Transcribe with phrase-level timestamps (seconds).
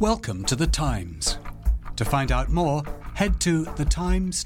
[0.00, 1.38] Welcome to The Times.
[1.96, 4.42] To find out more, head to thetimes.co.uk.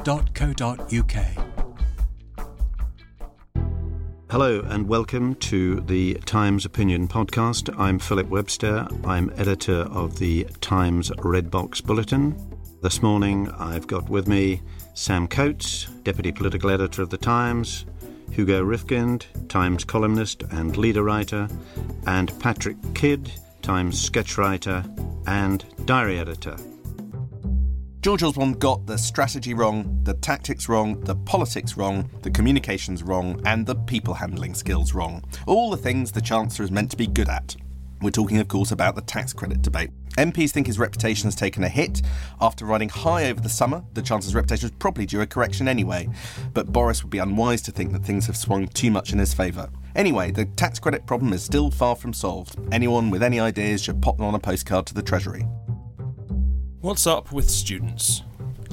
[4.30, 7.78] Hello and welcome to the Times Opinion Podcast.
[7.78, 8.88] I'm Philip Webster.
[9.04, 12.34] I'm editor of the Times Red Box Bulletin.
[12.80, 14.62] This morning I've got with me
[14.94, 17.84] Sam Coates, deputy political editor of the Times,
[18.30, 21.46] Hugo Rifkind, Times columnist and leader writer,
[22.06, 23.30] and Patrick Kidd,
[23.62, 24.84] Times sketch writer
[25.28, 26.56] and diary editor.
[28.00, 33.40] George Osborne got the strategy wrong, the tactics wrong, the politics wrong, the communications wrong,
[33.46, 35.22] and the people handling skills wrong.
[35.46, 37.54] All the things the Chancellor is meant to be good at.
[38.00, 39.90] We're talking, of course, about the tax credit debate.
[40.18, 42.02] MPs think his reputation has taken a hit.
[42.40, 46.08] After riding high over the summer, the Chancellor's reputation was probably due a correction anyway.
[46.52, 49.32] But Boris would be unwise to think that things have swung too much in his
[49.32, 49.70] favour.
[49.94, 52.56] Anyway, the tax credit problem is still far from solved.
[52.72, 55.42] Anyone with any ideas should pop them on a postcard to the Treasury.
[56.80, 58.22] What's up with students?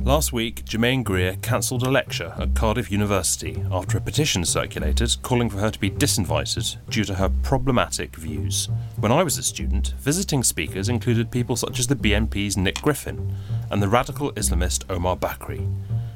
[0.03, 5.49] Last week, Germaine Greer cancelled a lecture at Cardiff University after a petition circulated calling
[5.49, 8.69] for her to be disinvited due to her problematic views.
[8.97, 13.35] When I was a student, visiting speakers included people such as the BNP's Nick Griffin
[13.69, 15.69] and the radical Islamist Omar Bakri.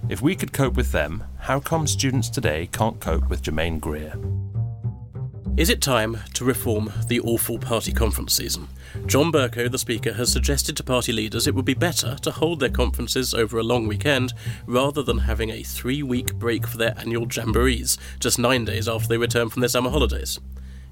[0.07, 4.15] If we could cope with them, how come students today can't cope with Germaine Greer?
[5.55, 8.67] Is it time to reform the awful party conference season?
[9.05, 12.59] John Bercow, the Speaker, has suggested to party leaders it would be better to hold
[12.59, 14.33] their conferences over a long weekend
[14.65, 19.07] rather than having a three week break for their annual jamborees just nine days after
[19.07, 20.39] they return from their summer holidays.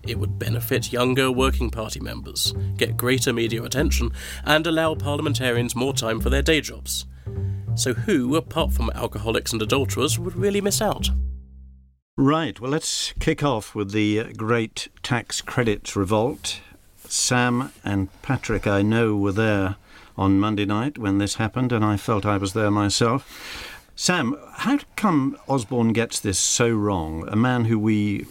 [0.08, 4.12] It would benefit younger working party members, get greater media attention,
[4.45, 7.08] and allow parliamentarians more time for their day jobs.
[7.73, 11.09] So, who, apart from alcoholics and adulterers, would really miss out?
[12.22, 16.59] Right, well, let's kick off with the great tax credits revolt.
[17.08, 19.77] Sam and Patrick, I know, were there
[20.16, 23.89] on Monday night when this happened, and I felt I was there myself.
[23.95, 27.27] Sam, how come Osborne gets this so wrong?
[27.27, 28.27] A man who we,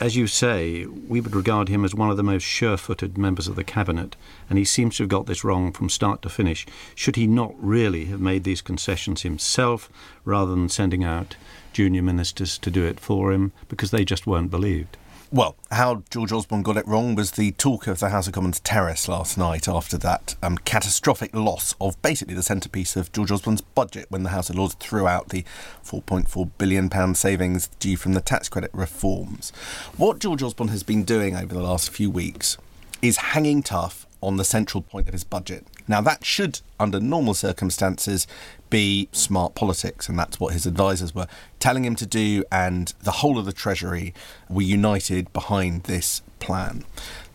[0.00, 3.46] as you say, we would regard him as one of the most sure footed members
[3.46, 4.16] of the cabinet,
[4.48, 6.66] and he seems to have got this wrong from start to finish.
[6.94, 9.90] Should he not really have made these concessions himself
[10.24, 11.36] rather than sending out
[11.74, 14.96] junior ministers to do it for him because they just weren't believed.
[15.34, 18.60] Well, how George Osborne got it wrong was the talk of the House of Commons
[18.60, 23.60] terrace last night after that um, catastrophic loss of basically the centrepiece of George Osborne's
[23.60, 25.44] budget when the House of Lords threw out the
[25.84, 29.50] £4.4 billion savings due from the tax credit reforms.
[29.96, 32.56] What George Osborne has been doing over the last few weeks
[33.02, 35.66] is hanging tough on the central point of his budget.
[35.86, 38.26] Now, that should, under normal circumstances,
[38.70, 41.28] be smart politics, and that's what his advisors were
[41.60, 44.14] telling him to do, and the whole of the Treasury
[44.48, 46.84] were united behind this plan.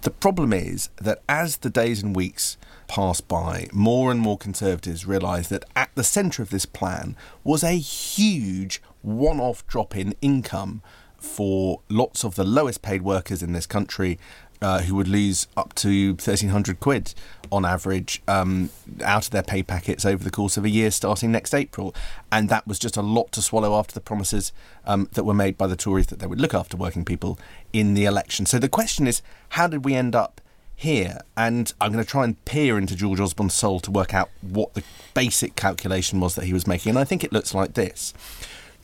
[0.02, 2.58] The problem is that as the days and weeks
[2.88, 7.64] pass by, more and more Conservatives realise that at the centre of this plan was
[7.64, 10.82] a huge one off drop in income
[11.18, 14.18] for lots of the lowest paid workers in this country
[14.62, 17.14] uh, who would lose up to 1,300 quid
[17.52, 18.70] on average um,
[19.03, 21.96] out of their pay packets over the course of a year starting next April.
[22.31, 24.52] And that was just a lot to swallow after the promises
[24.86, 27.40] um, that were made by the Tories that they would look after working people
[27.74, 28.46] in the election.
[28.46, 30.42] So the question is how did we end up?
[30.76, 34.30] Here, and I'm going to try and peer into George Osborne's soul to work out
[34.40, 34.84] what the
[35.14, 36.91] basic calculation was that he was making.
[36.91, 38.14] And I think it looks like this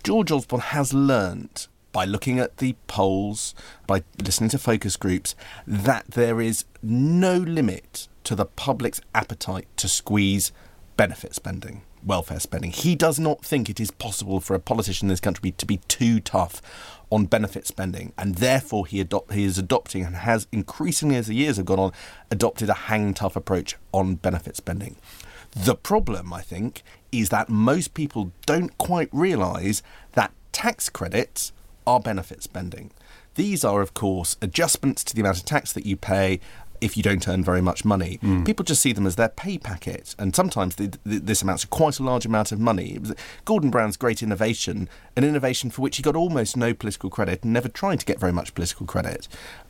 [0.04, 3.56] George Osborne has learned by looking at the polls,
[3.88, 5.34] by listening to focus groups,
[5.66, 10.52] that there is no limit to the public's appetite to squeeze
[10.98, 12.72] benefit spending, welfare spending.
[12.72, 15.78] He does not think it is possible for a politician in this country to be
[15.88, 16.62] too tough
[17.10, 21.36] on benefit spending, and therefore he, adopt, he is adopting and has increasingly as the
[21.36, 21.94] years have gone on
[22.30, 24.98] adopted a hang tough approach on benefit spending.
[25.56, 26.84] The problem, I think,
[27.14, 29.82] is that most people don't quite realise
[30.12, 31.54] that tax credits
[31.86, 32.92] are benefit spending.
[33.36, 36.40] These are, of course, adjustments to the amount of tax that you pay
[36.82, 38.20] if you don't earn very much money.
[38.22, 38.46] Mm.
[38.46, 41.68] People just see them as their pay packet, and sometimes the, the, this amounts to
[41.68, 43.00] quite a large amount of money.
[43.46, 47.54] Gordon Brown's great innovation, an innovation for which he got almost no political credit and
[47.54, 49.28] never tried to get very much political credit.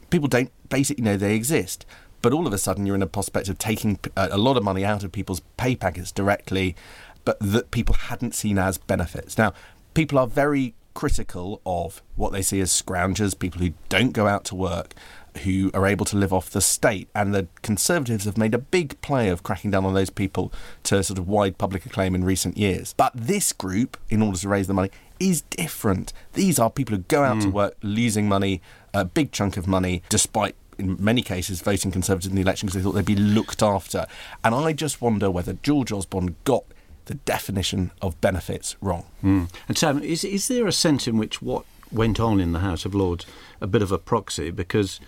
[0.09, 1.85] People don't basically know they exist.
[2.21, 4.83] But all of a sudden, you're in a prospect of taking a lot of money
[4.83, 6.75] out of people's pay packets directly,
[7.23, 9.37] but that people hadn't seen as benefits.
[9.37, 9.53] Now,
[9.93, 14.43] people are very critical of what they see as scroungers, people who don't go out
[14.45, 14.95] to work,
[15.43, 17.07] who are able to live off the state.
[17.13, 20.51] And the Conservatives have made a big play of cracking down on those people
[20.83, 22.95] to sort of wide public acclaim in recent years.
[22.97, 24.89] But this group, in order to raise the money,
[25.19, 26.11] is different.
[26.33, 27.43] These are people who go out mm.
[27.43, 28.61] to work losing money,
[28.93, 32.81] a big chunk of money, despite in many cases, voting Conservative in the election because
[32.81, 34.05] they thought they'd be looked after.
[34.43, 36.65] And I just wonder whether George Osborne got
[37.05, 39.05] the definition of benefits wrong.
[39.23, 39.49] Mm.
[39.67, 42.85] And Sam, is, is there a sense in which what went on in the House
[42.85, 43.25] of Lords
[43.61, 44.51] a bit of a proxy?
[44.51, 44.99] Because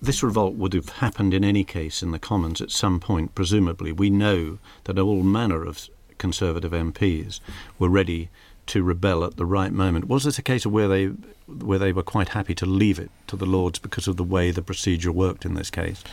[0.00, 3.92] this revolt would have happened in any case in the Commons at some point, presumably.
[3.92, 5.88] We know that all manner of
[6.18, 7.40] Conservative MPs
[7.78, 8.28] were ready
[8.66, 10.08] to rebel at the right moment.
[10.08, 11.06] Was this a case of where they
[11.46, 14.50] where they were quite happy to leave it to the Lords because of the way
[14.50, 16.04] the procedure worked in this case?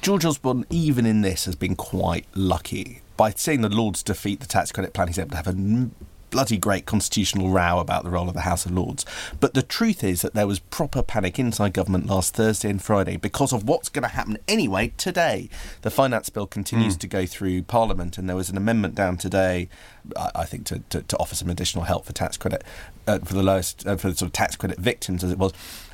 [0.00, 3.02] George Osborne, even in this, has been quite lucky.
[3.16, 5.90] By seeing the Lords defeat the tax credit plan, he's able to have a
[6.30, 9.04] bloody great constitutional row about the role of the House of Lords.
[9.40, 13.16] But the truth is that there was proper panic inside government last Thursday and Friday
[13.16, 15.48] because of what's going to happen anyway today.
[15.82, 17.00] The finance bill continues mm.
[17.00, 19.68] to go through Parliament, and there was an amendment down today,
[20.16, 22.62] I, think, to, to, to, offer some additional help for tax credit
[23.06, 25.52] uh, for the lowest uh, for the sort of tax credit victims, as it was.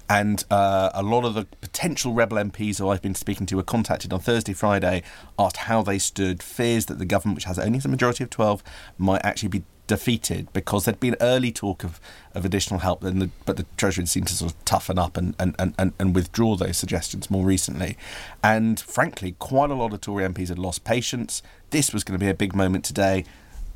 [0.09, 3.63] And uh, a lot of the potential rebel MPs who I've been speaking to were
[3.63, 5.03] contacted on Thursday, Friday,
[5.39, 8.63] asked how they stood, fears that the government, which has only a majority of 12,
[8.99, 12.01] might actually be defeated because there'd been early talk of,
[12.35, 15.55] of additional help, the, but the Treasury seemed to sort of toughen up and, and,
[15.59, 17.97] and, and withdraw those suggestions more recently.
[18.43, 21.43] And frankly, quite a lot of Tory MPs had lost patience.
[21.71, 23.25] This was going to be a big moment today.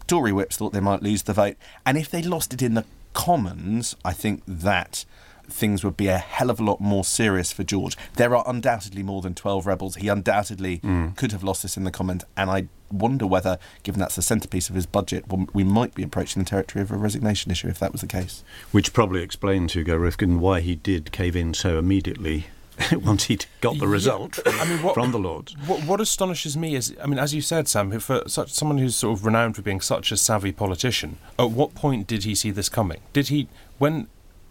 [0.06, 1.56] Tory whips thought they might lose the vote.
[1.84, 5.04] And if they lost it in the Commons, I think that
[5.48, 7.96] things would be a hell of a lot more serious for George.
[8.14, 9.96] There are undoubtedly more than 12 rebels.
[9.96, 11.16] He undoubtedly mm.
[11.16, 14.68] could have lost this in the Commons, and I wonder whether, given that's the centrepiece
[14.68, 17.92] of his budget, we might be approaching the territory of a resignation issue if that
[17.92, 18.42] was the case.
[18.72, 22.46] Which probably explains, Hugo Rifkind, why he did cave in so immediately
[22.92, 24.52] once he'd got the result yeah.
[24.60, 25.56] I mean, what, from the Lords.
[25.66, 28.96] What, what, astonishes me is, I mean, as you said, Sam, for such someone who's
[28.96, 32.50] sort of renowned for being such a savvy politician, at what point did he see
[32.50, 33.00] this coming?
[33.12, 33.48] Did he,
[33.78, 34.08] when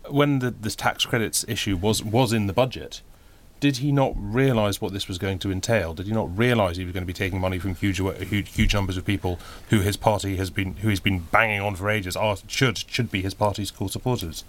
[0.10, 3.02] when the this tax credits issue was was in the budget,
[3.60, 5.94] did he not realise what this was going to entail?
[5.94, 8.74] Did he not realise he was going to be taking money from huge, huge, huge
[8.74, 9.40] numbers of people
[9.70, 13.10] who his party has been, who he's been banging on for ages, are should should
[13.10, 14.44] be his party's core supporters?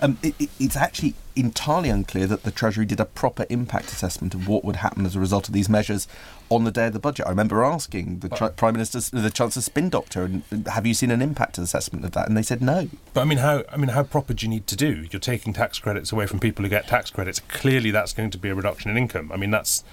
[0.00, 4.48] Um, it, it's actually entirely unclear that the Treasury did a proper impact assessment of
[4.48, 6.08] what would happen as a result of these measures
[6.50, 7.26] on the day of the budget.
[7.26, 11.10] I remember asking the tri- Prime Minister, the Chancellor spin doctor, and "Have you seen
[11.10, 12.88] an impact assessment of that?" And they said no.
[13.12, 15.06] But I mean, how I mean, how proper do you need to do?
[15.10, 17.40] You're taking tax credits away from people who get tax credits.
[17.40, 19.32] Clearly, that's going to be a reduction in income.
[19.32, 19.84] I mean, that's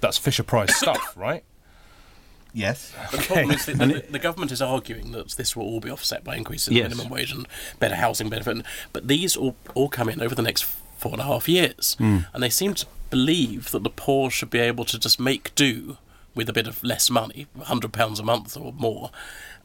[0.00, 1.44] that's Fisher Price stuff, right?
[2.52, 2.92] Yes.
[3.10, 5.88] But the problem is that the, the, government is arguing that this will all be
[5.88, 6.88] offset by increases in yes.
[6.90, 7.46] minimum wage and
[7.78, 8.64] better housing benefit.
[8.92, 11.96] But these all, all come in over the next four and a half years.
[12.00, 12.26] Mm.
[12.32, 15.98] And they seem to believe that the poor should be able to just make do
[16.34, 19.10] with a bit of less money, £100 a month or more,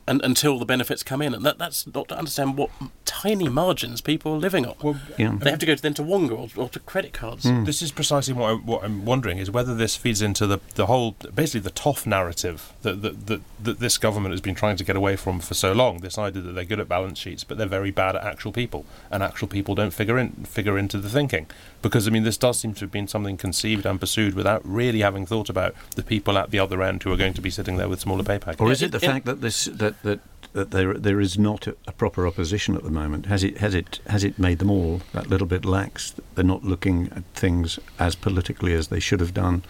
[0.07, 1.33] and, until the benefits come in.
[1.33, 2.69] And that, that's not to understand what
[3.05, 4.75] tiny margins people are living on.
[4.81, 5.37] Well, yeah.
[5.39, 7.45] They have to go to, then to Wonga or, or to credit cards.
[7.45, 7.65] Mm.
[7.65, 10.85] This is precisely what, I, what I'm wondering is whether this feeds into the, the
[10.85, 14.83] whole, basically the toff narrative that, that, that, that this government has been trying to
[14.83, 15.99] get away from for so long.
[15.99, 18.85] This idea that they're good at balance sheets, but they're very bad at actual people,
[19.09, 21.47] and actual people don't figure in figure into the thinking.
[21.81, 25.01] Because I mean, this does seem to have been something conceived and pursued without really
[25.01, 27.77] having thought about the people at the other end who are going to be sitting
[27.77, 28.61] there with smaller pay packages.
[28.61, 30.19] Or is it the fact that this that that
[30.53, 33.25] that there there is not a, a, proper opposition at the moment.
[33.25, 36.15] Has it has it has it made them all that little bit lax?
[36.33, 39.63] They're not looking at things as politically as they should have done.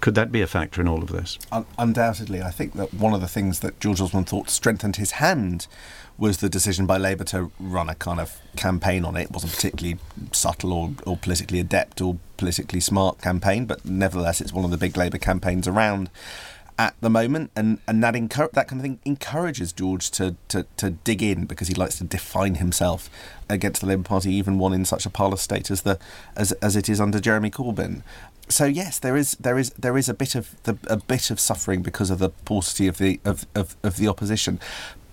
[0.00, 1.38] Could that be a factor in all of this?
[1.78, 5.66] undoubtedly, I think that one of the things that George Osborne thought strengthened his hand
[6.18, 9.22] was the decision by Labour to run a kind of campaign on it.
[9.22, 9.98] It wasn't particularly
[10.30, 14.76] subtle or, or politically adept or politically smart campaign, but nevertheless, it's one of the
[14.76, 16.10] big Labour campaigns around
[16.78, 20.66] at the moment, and and that encur- that kind of thing encourages George to, to
[20.76, 23.08] to dig in because he likes to define himself
[23.48, 25.98] against the Labour Party, even one in such a parlous state as the
[26.36, 28.02] as as it is under Jeremy Corbyn.
[28.48, 31.38] So yes, there is there is there is a bit of the, a bit of
[31.40, 34.60] suffering because of the paucity of the of, of, of the opposition,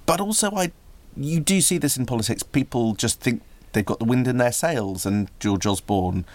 [0.06, 0.72] but also I
[1.16, 2.44] you do see this in politics.
[2.44, 3.42] People just think
[3.74, 6.26] they've got the wind in their sails, and George Osborne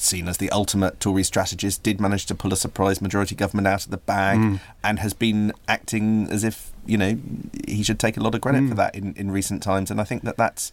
[0.00, 3.84] seen as the ultimate Tory strategist, did manage to pull a surprise majority government out
[3.84, 4.60] of the bag mm.
[4.82, 7.18] and has been acting as if, you know,
[7.66, 8.68] he should take a lot of credit mm.
[8.68, 9.90] for that in, in recent times.
[9.90, 10.72] And I think that that's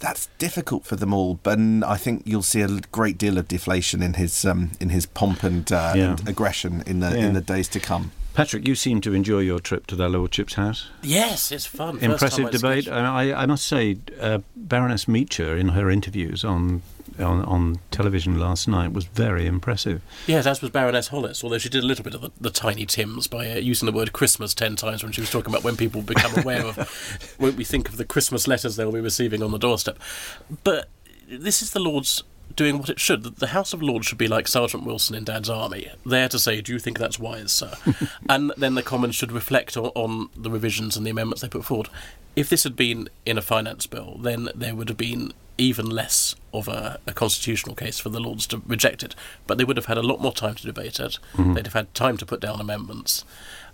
[0.00, 1.40] that's difficult for them all.
[1.42, 5.06] But I think you'll see a great deal of deflation in his um, in his
[5.06, 6.10] pomp and, uh, yeah.
[6.10, 7.26] and aggression in the yeah.
[7.26, 8.12] in the days to come.
[8.38, 10.88] Patrick, you seem to enjoy your trip to their lordship's house.
[11.02, 11.98] Yes, it's fun.
[11.98, 12.86] Impressive debate.
[12.88, 16.82] I, I, must say, uh, Baroness Meacher, in her interviews on
[17.20, 20.02] on, on television last night was very impressive.
[20.26, 22.86] Yes, as was Baroness Hollis, although she did a little bit of the, the tiny
[22.86, 25.76] Tims by uh, using the word Christmas ten times when she was talking about when
[25.76, 29.50] people become aware of, when we think of the Christmas letters they'll be receiving on
[29.52, 29.98] the doorstep.
[30.64, 30.88] But
[31.28, 32.22] this is the Lord's
[32.56, 33.22] doing what it should.
[33.22, 36.38] The- The House of Lords should be like Sergeant Wilson in Dad's Army, there to
[36.38, 37.74] say, "Do you think that's wise, sir?"
[38.28, 41.64] and then the Commons should reflect on, on the revisions and the amendments they put
[41.64, 41.88] forward.
[42.36, 46.34] If this had been in a finance bill, then there would have been even less
[46.54, 49.14] of a, a constitutional case for the Lords to reject it.
[49.46, 51.18] But they would have had a lot more time to debate it.
[51.36, 53.24] They'd have had time to put down amendments.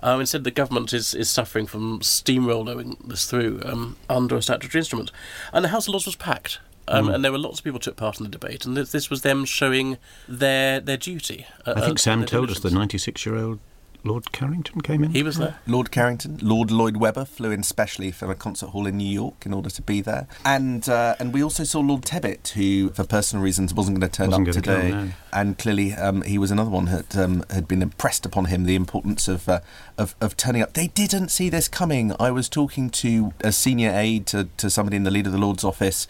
[0.03, 4.81] Um, instead, the government is, is suffering from steamrolling this through um, under a statutory
[4.81, 5.11] instrument.
[5.53, 6.59] And the House of Lords was packed.
[6.89, 8.93] Um, And there were lots of people who took part in the debate, and this,
[8.93, 9.97] this was them showing
[10.29, 11.47] their their duty.
[11.67, 13.59] uh, I think uh, Sam told us the 96 year old
[14.05, 15.13] Lord Carrington came in.
[15.13, 15.59] He was there.
[15.67, 19.47] Lord Carrington, Lord Lloyd Webber flew in specially from a concert hall in New York
[19.47, 23.05] in order to be there, and uh, and we also saw Lord Tebbit, who for
[23.05, 25.11] personal reasons wasn't going to turn Wasn't up gonna come, today, no.
[25.33, 28.75] and clearly um, he was another one that um, had been impressed upon him the
[28.75, 29.61] importance of, uh,
[29.97, 30.75] of of turning up.
[30.75, 32.13] They didn't see this coming.
[32.21, 35.39] I was talking to a senior aide to, to somebody in the leader of the
[35.39, 36.07] Lord's office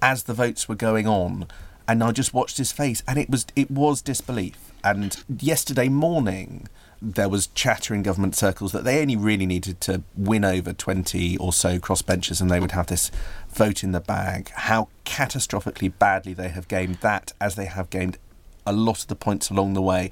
[0.00, 1.46] as the votes were going on,
[1.88, 4.72] and I just watched his face, and it was it was disbelief.
[4.84, 6.68] And yesterday morning,
[7.02, 11.36] there was chatter in government circles that they only really needed to win over 20
[11.38, 13.10] or so crossbenchers and they would have this
[13.48, 14.50] vote in the bag.
[14.50, 18.18] How catastrophically badly they have gamed that, as they have gamed
[18.64, 20.10] a lot of the points along the way.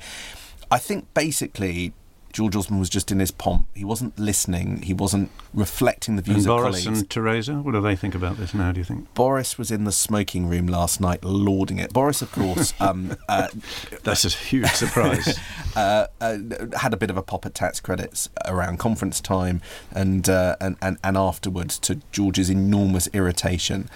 [0.69, 1.93] I think basically
[2.33, 3.67] George Osborne was just in his pomp.
[3.75, 4.83] He wasn't listening.
[4.83, 7.01] He wasn't reflecting the views and of Boris colleagues.
[7.01, 9.13] and Theresa, what do they think about this now, do you think?
[9.15, 11.93] Boris was in the smoking room last night, lauding it.
[11.93, 13.49] Boris, of course, um, uh,
[14.05, 15.39] That's a huge surprise.
[15.77, 16.39] uh, uh,
[16.77, 19.61] had a bit of a pop at tax credits around conference time
[19.93, 23.89] and, uh, and, and and afterwards to George's enormous irritation.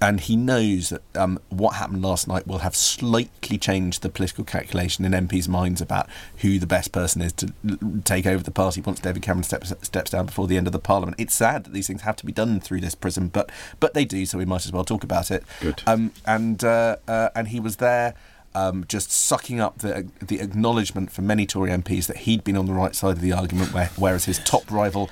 [0.00, 4.44] And he knows that um, what happened last night will have slightly changed the political
[4.44, 7.52] calculation in MPs' minds about who the best person is to
[8.04, 10.78] take over the party once David Cameron steps steps down before the end of the
[10.78, 11.16] Parliament.
[11.18, 14.04] It's sad that these things have to be done through this prism, but but they
[14.04, 15.44] do, so we might as well talk about it.
[15.60, 15.82] Good.
[15.86, 18.14] Um, and uh, uh, and he was there.
[18.52, 22.66] Um, just sucking up the the acknowledgement from many Tory MPs that he'd been on
[22.66, 25.08] the right side of the argument, where, whereas his top rival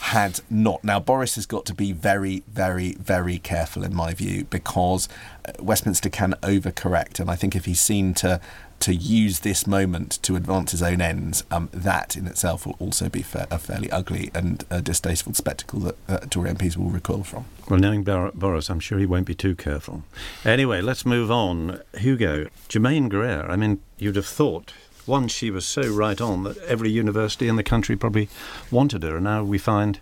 [0.00, 0.82] had not.
[0.82, 5.08] Now Boris has got to be very, very, very careful, in my view, because
[5.46, 8.40] uh, Westminster can overcorrect, and I think if he's seen to
[8.80, 13.10] to use this moment to advance his own ends, um, that in itself will also
[13.10, 17.22] be fa- a fairly ugly and uh, distasteful spectacle that uh, Tory MPs will recoil
[17.22, 17.44] from.
[17.68, 20.04] well, knowing Bar- Boris, I'm sure he won't be too careful.
[20.46, 21.82] Anyway, let's move on.
[21.98, 24.72] Hugo, Germaine Greer, I mean, you'd have thought.
[25.06, 28.28] Once she was so right on that every university in the country probably
[28.70, 30.00] wanted her, and now we find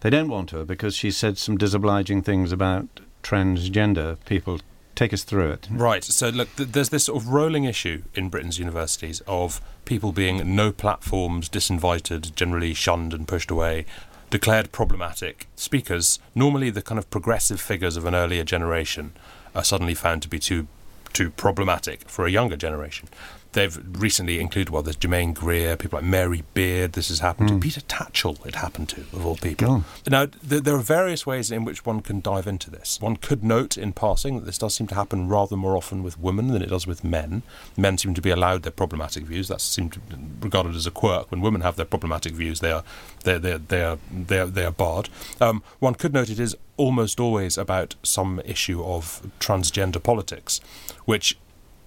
[0.00, 2.88] they don't want her because she said some disobliging things about
[3.22, 4.60] transgender people.
[4.94, 5.68] Take us through it.
[5.70, 6.04] Right.
[6.04, 10.54] So look, th- there's this sort of rolling issue in Britain's universities of people being
[10.54, 13.86] no platforms, disinvited, generally shunned and pushed away,
[14.28, 16.18] declared problematic speakers.
[16.34, 19.12] Normally, the kind of progressive figures of an earlier generation
[19.54, 20.66] are suddenly found to be too
[21.12, 23.08] too problematic for a younger generation.
[23.52, 27.58] They've recently included, well, there's Germaine Greer, people like Mary Beard, this has happened to.
[27.58, 29.84] Peter Tatchell, it happened to, of all people.
[30.08, 32.98] Now, th- there are various ways in which one can dive into this.
[33.00, 36.18] One could note in passing that this does seem to happen rather more often with
[36.18, 37.42] women than it does with men.
[37.76, 39.48] Men seem to be allowed their problematic views.
[39.48, 40.00] That's seemed
[40.40, 41.30] regarded as a quirk.
[41.30, 42.84] When women have their problematic views, they are
[43.24, 45.08] they they they are they are, they are barred.
[45.40, 50.60] Um, one could note it is almost always about some issue of transgender politics,
[51.04, 51.36] which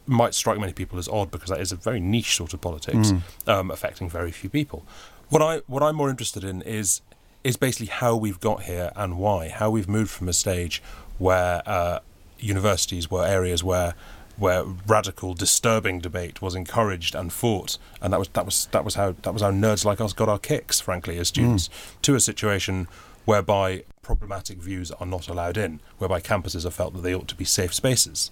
[0.08, 3.12] might strike many people as odd because that is a very niche sort of politics
[3.48, 4.86] um, affecting very few people.
[5.30, 7.02] What I what I'm more interested in is
[7.44, 9.50] is basically how we've got here and why.
[9.50, 10.82] How we've moved from a stage
[11.18, 12.00] where uh,
[12.40, 13.96] universities were areas where
[14.38, 18.96] where radical, disturbing debate was encouraged and fought, and that was that was that was
[18.96, 21.70] how that was how nerds like us got our kicks, frankly, as students,
[22.02, 22.88] to a situation
[23.26, 27.36] whereby problematic views are not allowed in, whereby campuses are felt that they ought to
[27.36, 28.32] be safe spaces.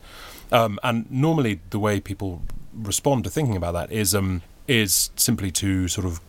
[0.51, 2.41] Um, and normally, the way people
[2.73, 6.21] respond to thinking about that is um, is simply to sort of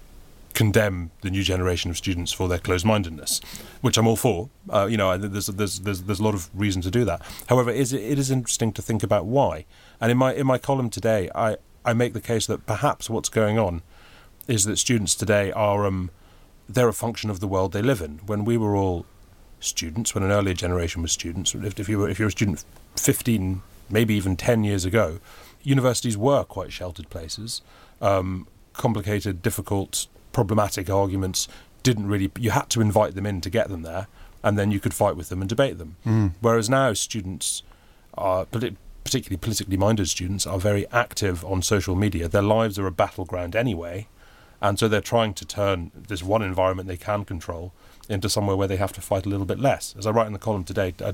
[0.54, 3.40] condemn the new generation of students for their closed-mindedness,
[3.80, 4.48] which I'm all for.
[4.72, 7.20] Uh, you know, there's, there's there's there's a lot of reason to do that.
[7.48, 9.66] However, is it, it is interesting to think about why.
[10.00, 13.28] And in my in my column today, I I make the case that perhaps what's
[13.28, 13.82] going on
[14.48, 16.10] is that students today are um
[16.68, 18.20] they're a function of the world they live in.
[18.26, 19.06] When we were all
[19.60, 22.64] students, when an earlier generation was students, if, if you were if you're a student
[22.96, 25.20] 15, maybe even 10 years ago,
[25.62, 27.62] universities were quite sheltered places.
[28.00, 31.48] Um, complicated, difficult, problematic arguments
[31.82, 32.30] didn't really.
[32.38, 34.06] You had to invite them in to get them there,
[34.42, 35.96] and then you could fight with them and debate them.
[36.40, 37.62] Whereas now, students
[38.16, 42.26] are particularly politically minded students are very active on social media.
[42.28, 44.08] Their lives are a battleground anyway,
[44.64, 47.72] and so they're trying to turn this one environment they can control
[48.08, 49.94] into somewhere where they have to fight a little bit less.
[49.98, 51.12] As I write in the column today, uh,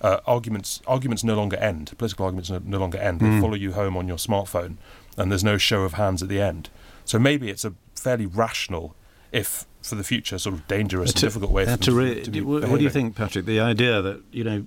[0.00, 1.92] uh, arguments arguments no longer end.
[1.98, 3.20] Political arguments no, no longer end.
[3.20, 3.40] They Mm.
[3.40, 4.76] follow you home on your smartphone,
[5.16, 6.70] and there's no show of hands at the end.
[7.04, 8.94] So maybe it's a fairly rational,
[9.32, 12.42] if for the future, sort of dangerous and difficult way them a to, re- to
[12.44, 13.46] what do you think, Patrick?
[13.46, 14.66] The idea that you know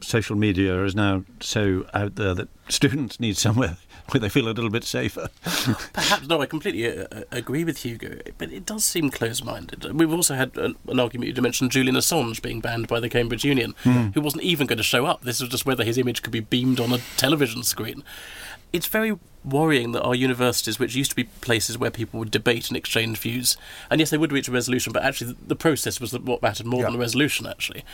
[0.00, 3.76] social media is now so out there that students need somewhere
[4.10, 5.28] where they feel a little bit safer.
[5.92, 9.92] Perhaps no, I completely uh, uh, agree with Hugo, but it does seem close-minded.
[9.92, 11.36] We've also had an, an argument.
[11.36, 14.82] You mentioned Julian Assange being banned by the Cambridge Union, who wasn't even going to
[14.82, 15.22] show up.
[15.22, 18.02] This was just whether his image could be beamed on a television screen.
[18.72, 22.68] It's very worrying that our universities, which used to be places where people would debate
[22.68, 23.56] and exchange views,
[23.90, 26.66] and yes, they would reach a resolution, but actually the, the process was what mattered
[26.66, 27.46] more than the resolution.
[27.46, 27.84] Actually,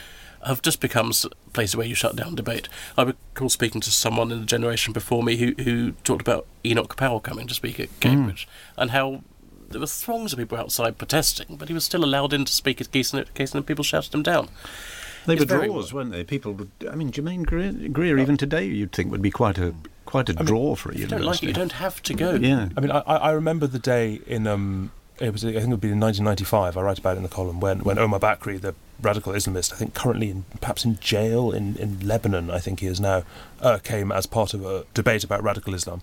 [0.47, 1.13] have just become
[1.53, 2.69] places where you shut down debate.
[2.97, 6.97] I recall speaking to someone in the generation before me who, who talked about Enoch
[6.97, 8.01] Powell coming to speak at hmm.
[8.01, 9.23] Cambridge and how
[9.69, 12.81] there were throngs of people outside protesting, but he was still allowed in to speak
[12.81, 14.49] at case and, case and people shouted him down.
[15.27, 16.23] They It's were very draws, weren't they?
[16.23, 16.71] People would.
[16.91, 19.75] I mean, Germaine Greer, Greer even today, you'd think would be quite a
[20.05, 21.17] quite a draw for a If you university.
[21.19, 22.35] don't like it, you don't have to go.
[22.35, 22.69] Yeah.
[22.77, 25.69] I mean, I, I I remember the day in um, it was I think it
[25.69, 26.77] would be in 1995.
[26.77, 29.77] I write about it in the column when when Omar Bakri, the radical Islamist, I
[29.77, 33.23] think currently in, perhaps in jail in, in Lebanon, I think he is now,
[33.61, 36.01] uh, came as part of a debate about radical Islam.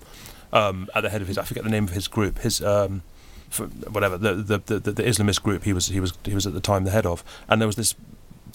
[0.54, 3.04] Um, at the head of his, I forget the name of his group, his um,
[3.50, 6.46] for whatever the the, the the the Islamist group he was he was he was
[6.48, 7.96] at the time the head of, and there was this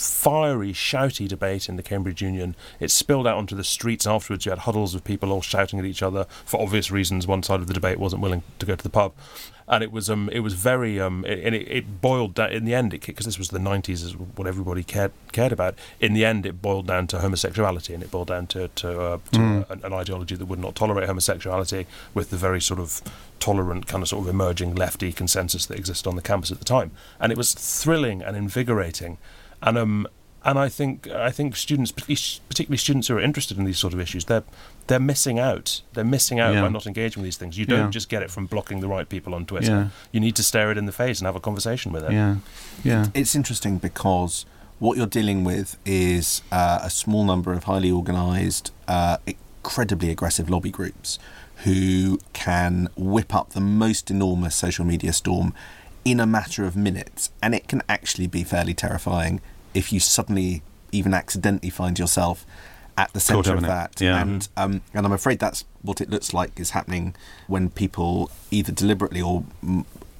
[0.01, 2.55] fiery, shouty debate in the Cambridge Union.
[2.81, 4.45] It spilled out onto the streets afterwards.
[4.47, 7.27] You had huddles of people all shouting at each other for obvious reasons.
[7.27, 9.13] One side of the debate wasn't willing to go to the pub,
[9.69, 12.65] and it was um it was very um it, and it, it boiled down in
[12.65, 15.75] the end because this was the 90s is what everybody cared cared about.
[16.01, 19.19] In the end, it boiled down to homosexuality, and it boiled down to to, uh,
[19.33, 19.71] to Mm.
[19.71, 23.01] an, an ideology that would not tolerate homosexuality with the very sort of
[23.39, 26.65] tolerant kind of sort of emerging lefty consensus that existed on the campus at the
[26.65, 29.19] time, and it was thrilling and invigorating
[29.67, 30.07] and um
[30.45, 33.93] and I think I think students, particularly particularly students who are interested in these sort
[33.93, 34.45] of issues, they're
[34.87, 35.83] they're missing out.
[35.95, 36.63] They're missing out Yeah.
[36.63, 37.59] by not engaging with these things.
[37.59, 37.91] You don't Yeah.
[37.91, 39.73] just get it from blocking the right people on Twitter.
[39.73, 39.89] Yeah.
[40.13, 42.13] You need to stare it in the face and have a conversation with it.
[42.13, 42.37] Yeah.
[42.85, 43.07] Yeah.
[43.13, 44.47] It's interesting because
[44.79, 50.49] what you're dealing with is uh, a small number of highly organised, uh, incredibly aggressive
[50.49, 51.19] lobby groups
[51.65, 55.53] who can whip up the most enormous social media storm
[56.05, 57.31] in a matter of minutes.
[57.43, 59.41] And it can actually be fairly terrifying
[59.77, 62.47] if you suddenly, even accidentally, find yourself
[62.97, 64.01] at the centre of that.
[64.01, 64.21] Yeah.
[64.21, 67.15] And um, and I'm afraid that's what it looks like is happening
[67.47, 69.45] when people either deliberately or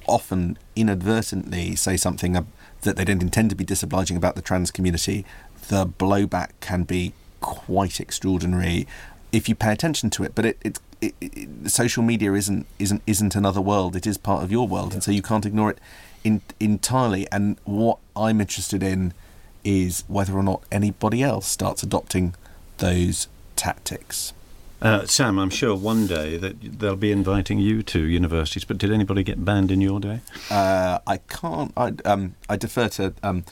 [0.07, 2.33] often inadvertently say something
[2.81, 5.25] that they don't intend to be disobliging about the trans community.
[5.69, 8.87] The blowback can be quite extraordinary
[9.31, 10.33] if you pay attention to it.
[10.35, 13.95] But it, it, it, it social media isn't isn't isn't another world.
[13.95, 15.79] It is part of your world, and so you can't ignore it
[16.23, 17.27] in, entirely.
[17.31, 19.13] And what I'm interested in
[19.67, 22.33] is whether or not anybody else starts adopting
[22.77, 23.27] those
[23.57, 24.31] tactics.
[24.81, 28.93] Uh, Sam, I'm sure one day that they'll be inviting you to universities, but did
[28.93, 30.21] anybody get banned in your day?
[30.49, 31.73] Uh, I can't.
[31.75, 33.43] I um, I defer to um,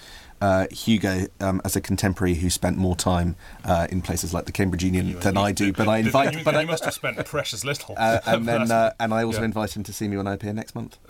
[0.46, 4.52] uh, Hugo um, as a contemporary who spent more time uh, in places like the
[4.52, 5.74] Cambridge Union than I do.
[5.74, 6.44] But I invite.
[6.44, 7.96] but I, must have spent precious little.
[7.98, 9.46] uh, and then uh, and I also yeah.
[9.46, 11.00] invite him to see me when I appear next month.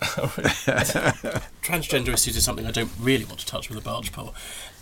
[1.62, 4.32] Transgender issues is something I don't really want to touch with a barge pole.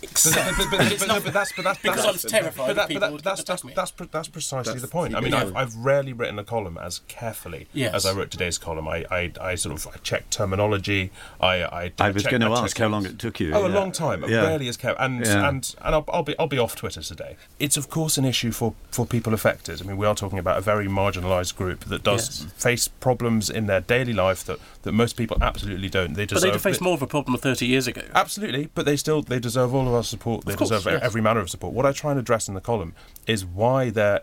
[0.01, 2.75] But, Except but, but, but, no, but that's but that's Because that's, I'm terrified But,
[2.75, 5.15] that, people but that, that's, that's, that's, that's, precisely That's the point.
[5.15, 5.55] I mean, big I've.
[5.55, 7.93] I've rarely written a column as carefully Yes.
[7.93, 8.87] as I wrote today's column.
[8.87, 11.11] I, I, I sort of I checked terminology.
[11.41, 13.53] I I, I was checked- going to I ask how long it took you.
[13.53, 14.23] Oh, a long time.
[14.27, 14.43] Yeah.
[14.47, 15.03] Rarely as careful.
[15.03, 15.47] And Yeah.
[15.49, 17.35] and and I'll, I'll be I'll be off Twitter today.
[17.59, 19.81] It's of course an issue for, for people affected.
[19.81, 22.51] I mean, we are talking about a very marginalised group that does Yes.
[22.53, 26.13] face problems in their daily life that, that most people absolutely don't.
[26.13, 28.01] They but they'd faced more of a problem 30 years ago.
[28.13, 30.45] Absolutely, but they still they deserve all of our support.
[30.45, 31.01] They Of course, deserve yes.
[31.03, 31.73] every manner of support.
[31.73, 32.93] What I try and address in the column
[33.27, 34.21] is why their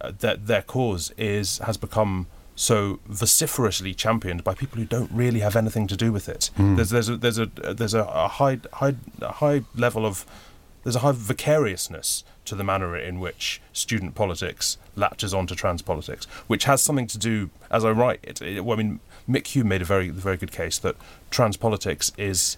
[0.00, 2.26] uh, their their cause is has become
[2.58, 6.50] so vociferously championed by people who don't really have anything to do with it.
[6.56, 6.74] Hmm.
[6.74, 10.26] There's there's a there's a there's a, a high high high level of
[10.82, 16.24] there's a high vicariousness to the manner in which student politics latches onto trans politics,
[16.48, 18.42] which has something to do, as I write it.
[18.42, 20.96] it well, I mean, Mick Hume made a very very good case that
[21.30, 22.56] trans politics is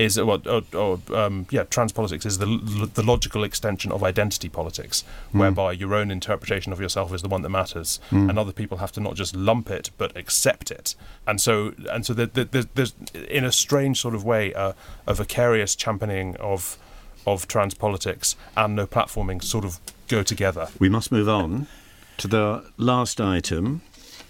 [0.00, 2.46] is well, or, or, um, yeah, trans politics is the
[2.94, 7.42] the logical extension of identity politics, whereby your own interpretation of yourself is the one
[7.42, 10.94] that matters, and other people have to not just lump it but accept it.
[11.26, 12.94] And so and so there, there, there's, there's
[13.28, 14.72] in a strange sort of way uh,
[15.06, 16.78] a vicarious championing of
[17.26, 20.68] of trans politics and no platforming sort of go together.
[20.78, 21.66] We must move on
[22.16, 23.82] to the last item.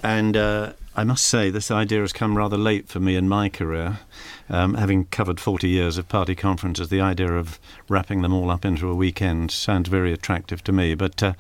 [0.02, 3.48] And uh, I must say, this idea has come rather late for me in my
[3.48, 4.00] career.
[4.48, 8.64] Um, having covered 40 years of party conferences, the idea of wrapping them all up
[8.64, 10.94] into a weekend sounds very attractive to me.
[10.94, 11.32] But uh,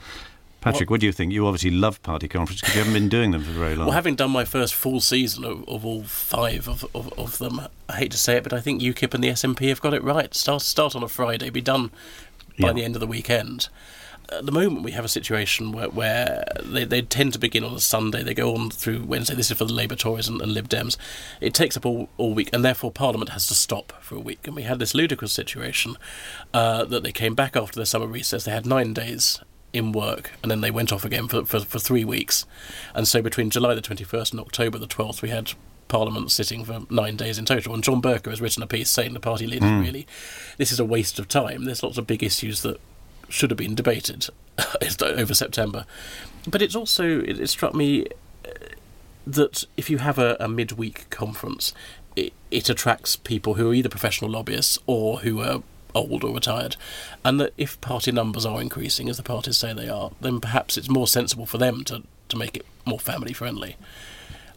[0.60, 1.32] Patrick, what, what do you think?
[1.32, 3.86] You obviously love party conferences because you haven't been doing them for very long.
[3.86, 7.60] Well, having done my first full season of, of all five of, of, of, them,
[7.88, 10.04] I hate to say it, but I think UKIP and the SNP have got it
[10.04, 10.34] right.
[10.34, 11.90] Start start on a Friday, be done
[12.58, 12.72] by yeah.
[12.74, 13.68] the end of the weekend
[14.32, 17.74] at the moment we have a situation where, where they, they tend to begin on
[17.74, 19.34] a Sunday, they go on through Wednesday.
[19.34, 20.96] This is for the Labour Tories and, and Lib Dems.
[21.40, 24.46] It takes up all, all week, and therefore Parliament has to stop for a week.
[24.46, 25.96] And we had this ludicrous situation
[26.54, 28.44] uh, that they came back after their summer recess.
[28.44, 29.40] They had nine days
[29.72, 32.46] in work, and then they went off again for, for, for three weeks.
[32.94, 35.52] And so between July the 21st and October the 12th, we had
[35.88, 37.74] Parliament sitting for nine days in total.
[37.74, 39.82] And John Bercow has written a piece saying the party leaders mm.
[39.82, 40.06] really,
[40.56, 41.64] this is a waste of time.
[41.64, 42.80] There's lots of big issues that
[43.30, 44.28] should have been debated
[45.02, 45.86] over September.
[46.46, 48.06] But it's also it, it struck me
[48.44, 48.50] uh,
[49.26, 51.72] that if you have a, a midweek conference,
[52.16, 55.62] it, it attracts people who are either professional lobbyists or who are
[55.94, 56.76] old or retired,
[57.24, 60.76] and that if party numbers are increasing, as the parties say they are, then perhaps
[60.76, 63.76] it's more sensible for them to, to make it more family friendly.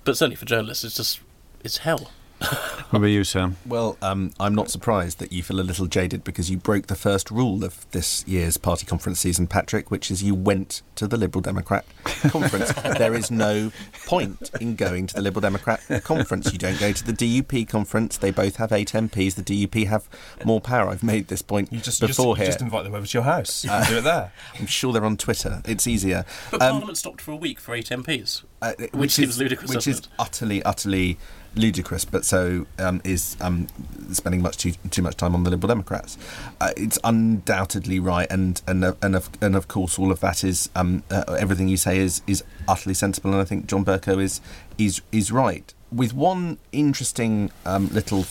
[0.03, 1.19] But certainly for journalists, it's just
[1.63, 2.12] it's hell
[2.89, 3.58] what about you, Sam?
[3.65, 6.95] Well, um, I'm not surprised that you feel a little jaded because you broke the
[6.95, 11.17] first rule of this year's party conference season, Patrick, which is you went to the
[11.17, 12.73] Liberal Democrat conference.
[12.97, 13.71] there is no
[14.06, 16.51] point in going to the Liberal Democrat conference.
[16.51, 18.17] You don't go to the DUP conference.
[18.17, 19.36] They both have eight MPs.
[19.36, 20.10] The DUP have
[20.43, 20.89] more power.
[20.89, 22.47] I've made this point you just, before just, here.
[22.47, 23.63] Just invite them over to your house.
[23.63, 24.32] You uh, do it there.
[24.60, 25.62] I'm sure they're on Twitter.
[25.65, 26.25] It's easier.
[26.51, 29.73] But um, Parliament stopped for a week for eight MPs, uh, which, which seems ludicrous.
[29.73, 30.08] Which is it?
[30.19, 31.17] utterly, utterly
[31.55, 33.67] ludicrous, but so um, is um,
[34.11, 36.17] spending much too too much time on the Liberal Democrats.
[36.59, 40.43] Uh, it's undoubtedly right, and and uh, and of, and of course all of that
[40.43, 44.21] is um, uh, everything you say is is utterly sensible, and I think John Bercow
[44.21, 44.41] is
[44.77, 48.25] is is right with one interesting um, little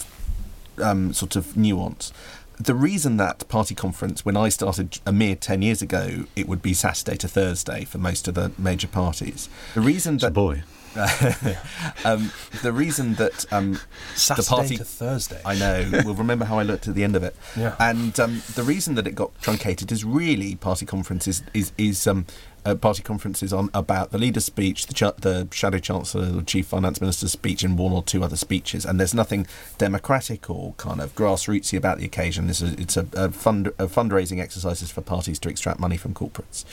[0.79, 2.13] um, sort of nuance
[2.59, 6.63] the reason that party conference, when I started a mere 10 years ago, it would
[6.63, 9.49] be Saturday to Thursday for most of the major parties.
[9.75, 10.33] The reason that.
[10.33, 10.63] boy.
[12.05, 12.31] um,
[12.63, 13.79] the reason that um,
[14.15, 16.03] Saturday the party to Thursday, I know.
[16.05, 17.35] We'll remember how I looked at the end of it.
[17.57, 17.75] Yeah.
[17.79, 22.27] And um, the reason that it got truncated is really party conferences is is um,
[22.81, 27.01] party conferences on about the leader's speech, the, ch- the shadow chancellor, the chief finance
[27.01, 28.85] minister's speech, and one or two other speeches.
[28.85, 29.47] And there's nothing
[29.79, 32.47] democratic or kind of grassrootsy about the occasion.
[32.47, 36.15] This is it's a, a, fund, a fundraising exercises for parties to extract money from
[36.15, 36.65] corporates.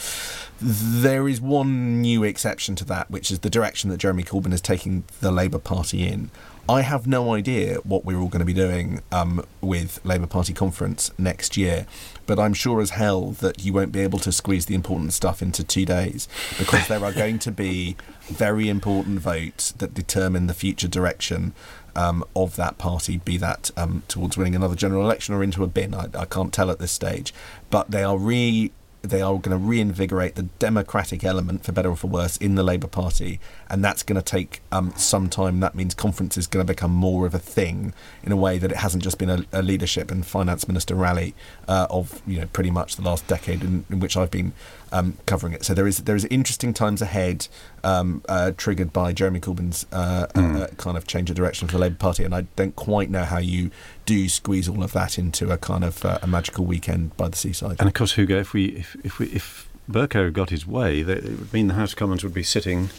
[0.62, 4.62] There is one new exception to that, which is the direction that Jeremy Corbyn is
[4.62, 6.30] taking the Labour Party in.
[6.70, 10.54] I have no idea what we're all going to be doing um, with Labour Party
[10.54, 11.88] conference next year,
[12.28, 15.42] but I'm sure as hell that you won't be able to squeeze the important stuff
[15.42, 16.28] into two days
[16.60, 21.54] because there are going to be very important votes that determine the future direction
[21.96, 25.68] um, of that party, be that um, towards winning another general election or into a
[25.68, 25.96] bin.
[25.96, 27.34] I, I can't tell at this stage,
[27.72, 31.96] but they are re they are going to reinvigorate the democratic element, for better or
[31.96, 35.60] for worse, in the Labour Party, and that's going to take um, some time.
[35.60, 38.72] That means conference is going to become more of a thing in a way that
[38.72, 41.34] it hasn't just been a, a leadership and finance minister rally
[41.68, 44.54] uh, of you know pretty much the last decade in, in which I've been
[44.92, 45.64] um, covering it.
[45.64, 47.48] So there is there is interesting times ahead,
[47.84, 50.62] um, uh, triggered by Jeremy Corbyn's uh, mm.
[50.62, 53.24] uh, kind of change of direction for the Labour Party, and I don't quite know
[53.24, 53.72] how you
[54.06, 57.38] do squeeze all of that into a kind of uh, a magical weekend by the
[57.38, 57.78] seaside.
[57.80, 61.24] And of course, Hugo, if we if if we if Bercow got his way, it
[61.24, 62.90] would mean the House of Commons would be sitting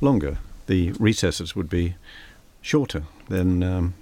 [0.00, 0.38] longer.
[0.66, 1.94] The recesses would be
[2.62, 3.62] shorter than.
[3.62, 3.94] Um,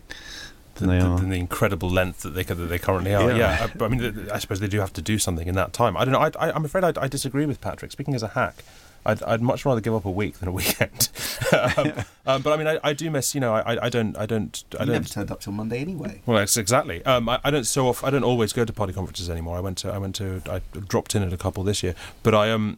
[0.77, 1.19] than the, they are.
[1.19, 3.31] The incredible length that they that they currently are.
[3.31, 3.69] Yeah, yeah.
[3.81, 5.97] I, I, mean, I suppose they do have to do something in that time.
[5.97, 6.21] I don't know.
[6.21, 7.93] I, am afraid I, I, disagree with Patrick.
[7.93, 8.65] Speaking as a hack,
[9.07, 11.09] I'd, I'd much rather give up a week than a weekend.
[11.77, 11.93] um,
[12.27, 13.35] um, but I mean, I, I, do miss.
[13.35, 14.93] You know, I, I don't, I don't, I you don't.
[14.95, 16.23] never turned up till Monday anyway.
[16.27, 17.05] Well, that's exactly.
[17.05, 18.03] Um, I, I, don't so off.
[18.05, 19.57] I don't always go to party conferences anymore.
[19.57, 21.95] I went to, I went to, I dropped in at a couple this year.
[22.23, 22.77] But I um,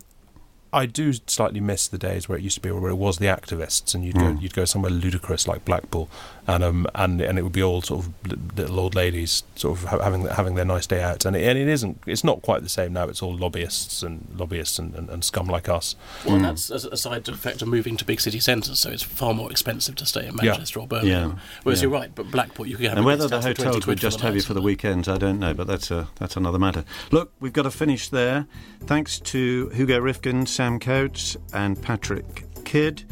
[0.77, 3.27] I do slightly miss the days where it used to be where it was the
[3.27, 4.21] activists, and you'd mm.
[4.21, 4.43] go hmm.
[4.43, 6.11] you'd go somewhere ludicrous like Blackpool,
[6.47, 10.03] and um and and it would be all sort of little old ladies sort of
[10.03, 12.69] having having their nice day out, and it, and it isn't it's not quite the
[12.69, 13.09] same now.
[13.09, 15.97] It's all lobbyists and lobbyists and, and, and scum like us.
[16.27, 16.43] Well, mm.
[16.43, 19.95] that's a side effect of moving to big city centres, so it's far more expensive
[19.97, 20.85] to stay in Manchester yeah.
[20.85, 21.31] or Birmingham.
[21.31, 21.39] Yeah.
[21.63, 21.85] Whereas yeah.
[21.85, 22.99] you're right, but Blackpool you can have.
[22.99, 25.67] And whether the hotels would just have you for the weekends, I don't know, but
[25.67, 26.85] that's a that's another matter.
[27.11, 28.47] Look, we've got to finish there.
[28.85, 33.05] Thanks to Hugo Rifkind, Sam Coates and Patrick Kidd.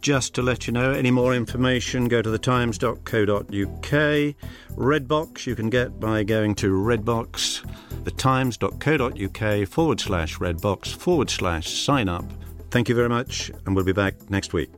[0.00, 4.34] Just to let you know, any more information, go to thetimes.co.uk.
[4.76, 7.64] Redbox you can get by going to redbox,
[8.04, 12.24] thetimes.co.uk forward slash redbox forward slash sign up.
[12.70, 14.70] Thank you very much, and we'll be back next week.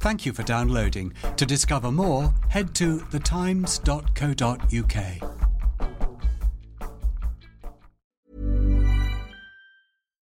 [0.00, 1.12] Thank you for downloading.
[1.36, 5.39] To discover more, head to thetimes.co.uk.